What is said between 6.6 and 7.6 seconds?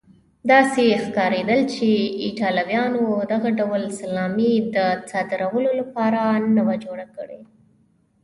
وه جوړه کړې.